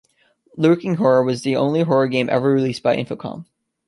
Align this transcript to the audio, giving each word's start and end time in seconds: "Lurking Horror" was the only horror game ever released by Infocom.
"Lurking 0.57 0.95
Horror" 0.95 1.21
was 1.23 1.43
the 1.43 1.55
only 1.55 1.81
horror 1.83 2.07
game 2.07 2.27
ever 2.27 2.49
released 2.49 2.81
by 2.81 2.97
Infocom. 2.97 3.45